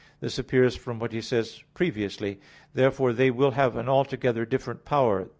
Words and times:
This 0.19 0.39
appears 0.39 0.75
from 0.75 0.97
what 0.97 1.11
he 1.11 1.21
says 1.21 1.61
previously: 1.75 2.39
"Therefore 2.73 3.13
they 3.13 3.29
will 3.29 3.51
have 3.51 3.75
an 3.75 3.87
altogether 3.87 4.47
different 4.47 4.83
power 4.83 5.19
(viz. 5.25 5.29